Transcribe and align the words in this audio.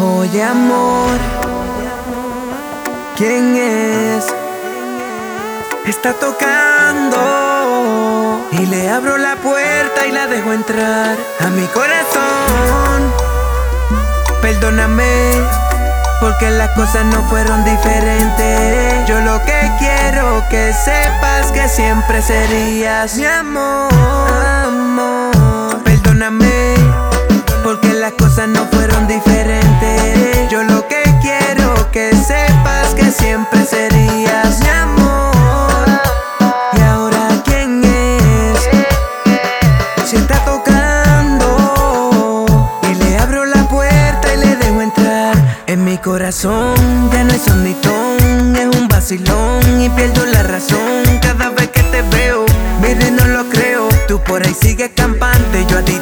Oye 0.00 0.42
amor, 0.42 1.16
¿quién 3.16 3.56
es? 3.56 4.26
Está 5.86 6.12
tocando 6.14 7.16
y 8.52 8.66
le 8.66 8.90
abro 8.90 9.18
la 9.18 9.36
puerta 9.36 10.06
y 10.06 10.12
la 10.12 10.26
dejo 10.26 10.52
entrar 10.52 11.16
a 11.40 11.46
mi 11.50 11.64
corazón. 11.68 13.14
Perdóname 14.42 15.30
porque 16.20 16.50
las 16.50 16.70
cosas 16.70 17.04
no 17.06 17.22
fueron 17.28 17.64
diferentes. 17.64 19.06
Yo 19.06 19.20
lo 19.20 19.40
que 19.44 19.70
quiero 19.78 20.42
que 20.50 20.72
sepas 20.72 21.52
que 21.52 21.68
siempre 21.68 22.20
serías 22.20 23.16
mi 23.16 23.26
amor. 23.26 23.92
amor. 24.64 25.84
Perdóname 25.84 26.68
las 28.08 28.16
cosas 28.16 28.48
no 28.48 28.64
fueron 28.72 29.06
diferentes. 29.06 30.48
Yo 30.50 30.62
lo 30.62 30.88
que 30.88 31.02
quiero 31.20 31.90
que 31.92 32.16
sepas 32.16 32.94
que 32.94 33.10
siempre 33.10 33.66
serías 33.66 34.60
mi 34.60 34.68
amor. 34.68 35.86
Y 36.72 36.80
ahora 36.80 37.28
quién 37.44 37.84
es? 37.84 38.66
Si 40.08 40.16
está 40.16 40.42
tocando 40.44 42.46
y 42.90 42.94
le 42.94 43.18
abro 43.18 43.44
la 43.44 43.68
puerta 43.68 44.34
y 44.34 44.38
le 44.38 44.56
dejo 44.56 44.80
entrar 44.80 45.36
en 45.66 45.84
mi 45.84 45.98
corazón. 45.98 47.10
Ya 47.12 47.24
no 47.24 47.34
es 47.34 47.46
un 47.48 47.64
nitón, 47.64 48.56
es 48.56 48.74
un 48.74 48.88
vacilón 48.88 49.82
y 49.82 49.90
pierdo 49.90 50.24
la 50.26 50.44
razón 50.44 51.04
cada 51.20 51.50
vez 51.50 51.68
que 51.68 51.82
te 51.82 52.00
veo. 52.02 52.46
Mire, 52.80 53.10
no 53.10 53.26
lo 53.26 53.46
creo. 53.50 53.86
Tú 54.06 54.18
por 54.22 54.42
ahí 54.42 54.54
sigues 54.54 54.92
campante, 54.94 55.66
yo 55.68 55.76
a 55.78 55.82
ti 55.82 56.00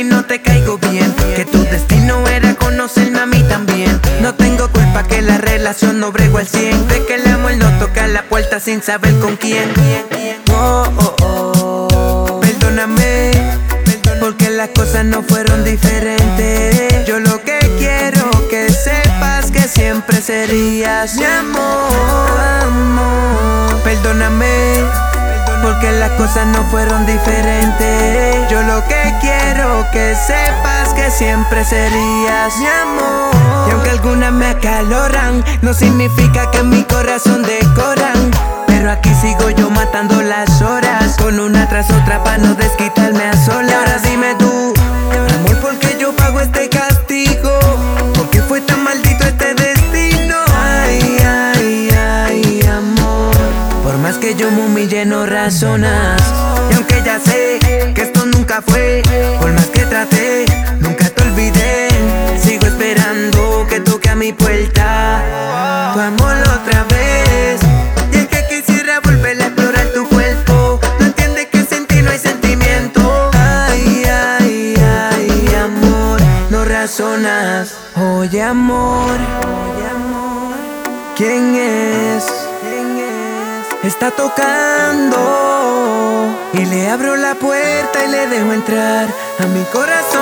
ti 0.00 0.04
no 0.04 0.24
te 0.24 0.40
caigo 0.40 0.78
bien. 0.78 1.14
Que 1.36 1.44
tu 1.44 1.62
destino 1.64 2.26
era 2.28 2.54
conocerme 2.54 3.20
a 3.20 3.26
mí 3.26 3.42
también. 3.48 4.00
No 4.22 4.34
tengo 4.34 4.68
culpa 4.68 5.02
que 5.02 5.20
la 5.20 5.38
relación 5.38 6.00
no 6.00 6.10
bregó 6.12 6.38
al 6.38 6.46
100. 6.46 6.88
De 6.88 7.04
que 7.06 7.14
el 7.16 7.26
amor 7.26 7.56
no 7.56 7.68
toca 7.78 8.06
la 8.06 8.22
puerta 8.22 8.60
sin 8.60 8.82
saber 8.82 9.14
con 9.18 9.36
quién. 9.36 9.70
Oh, 10.52 10.84
oh, 10.96 11.16
oh. 11.22 12.40
Perdóname, 12.40 13.30
porque 14.20 14.50
las 14.50 14.70
cosas 14.70 15.04
no 15.04 15.22
fueron 15.22 15.64
diferentes. 15.64 17.06
Yo 17.06 17.20
lo 17.20 17.42
que 17.42 17.58
quiero 17.78 18.30
que 18.48 18.70
sepas 18.70 19.50
que 19.50 19.62
siempre 19.62 20.20
serías 20.22 21.16
mi 21.16 21.24
amor. 21.24 22.40
amor. 22.62 23.76
Perdóname. 23.82 24.84
Porque 25.62 25.92
las 25.92 26.12
cosas 26.12 26.46
no 26.46 26.64
fueron 26.70 27.04
diferentes. 27.04 28.50
Yo 28.50 28.62
lo 28.62 28.82
que 28.88 29.14
quiero 29.20 29.49
que 29.92 30.14
sepas 30.14 30.92
que 30.94 31.10
siempre 31.10 31.64
serías 31.64 32.56
mi 32.58 32.66
amor. 32.66 33.30
Y 33.68 33.70
aunque 33.72 33.90
algunas 33.90 34.32
me 34.32 34.46
acaloran, 34.46 35.44
no 35.62 35.72
significa 35.74 36.50
que 36.50 36.62
mi 36.62 36.84
corazón 36.84 37.42
decoran. 37.42 38.30
Pero 38.66 38.90
aquí 38.90 39.12
sigo 39.20 39.50
yo 39.50 39.70
matando 39.70 40.22
las 40.22 40.60
horas 40.62 41.16
con 41.16 41.38
una 41.40 41.68
tras 41.68 41.90
otra 41.90 42.22
para 42.22 42.38
no 42.38 42.54
desquitarme 42.54 43.24
a 43.24 43.32
solas. 43.44 43.70
Y 43.70 43.74
ahora 43.74 43.98
dime 44.04 44.34
tú, 44.38 44.74
amor, 45.34 45.56
¿por 45.60 45.78
qué 45.78 45.96
yo 45.98 46.12
pago 46.14 46.40
este 46.40 46.68
castigo? 46.68 47.58
¿Por 48.14 48.28
qué 48.30 48.42
fue 48.42 48.60
tan 48.60 48.82
maldito 48.84 49.24
este 49.24 49.54
destino? 49.54 50.36
Ay, 50.56 51.18
ay, 51.26 51.90
ay, 51.90 52.66
amor. 52.68 53.34
Por 53.82 53.98
más 53.98 54.18
que 54.18 54.34
yo 54.34 54.50
me 54.50 54.66
humille, 54.66 55.04
no 55.06 55.26
razonas. 55.26 56.20
Y 56.70 56.74
aunque 56.74 57.02
ya 57.04 57.18
sé 57.18 57.58
que 57.94 58.02
esto 58.02 58.24
nunca 58.26 58.62
fue, 58.62 59.02
no 77.00 77.16
razonas. 77.16 77.74
Oye, 77.96 78.42
amor. 78.42 79.16
¿Quién 81.16 81.54
es? 81.54 82.26
Está 83.82 84.10
tocando 84.10 85.16
y 86.52 86.66
le 86.66 86.90
abro 86.90 87.16
la 87.16 87.34
puerta 87.34 88.04
y 88.04 88.08
le 88.10 88.26
dejo 88.26 88.52
entrar 88.52 89.08
a 89.38 89.46
mi 89.46 89.62
corazón. 89.72 90.20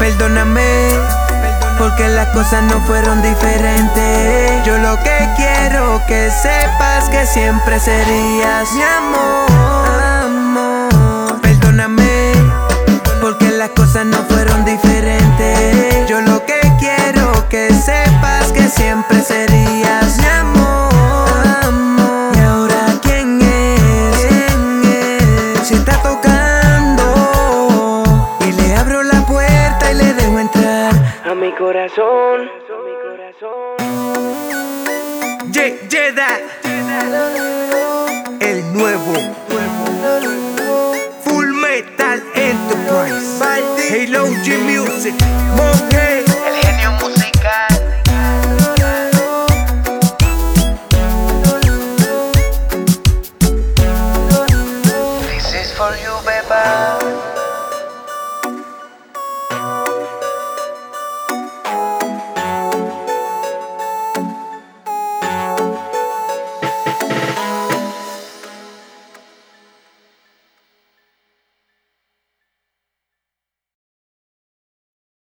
Perdóname, 0.00 0.88
porque 1.78 2.08
las 2.08 2.26
cosas 2.28 2.64
no 2.64 2.80
fueron 2.86 3.22
diferentes. 3.22 4.64
Yo 4.64 4.78
lo 4.78 4.96
que 4.98 5.28
quiero 5.36 6.02
que 6.08 6.30
sepas 6.30 7.08
que 7.08 7.24
siempre 7.24 7.78
serías 7.78 8.72
mi 8.72 8.82
amor. 8.82 9.46
Perdóname, 11.40 12.32
porque 13.20 13.50
las 13.50 13.70
cosas 13.70 14.06
no 14.06 14.27
mi 31.48 31.54
corazón. 31.56 32.48
Ye- 35.50 35.78
Jedi, 35.88 36.20
el 38.40 38.72
nuevo. 38.74 39.14
Full 41.24 41.46
Metal 41.54 42.22
Enterprise. 42.34 43.40
Halo 43.90 44.26
G 44.44 44.58
Music. 44.58 45.14
Monje 45.56 46.17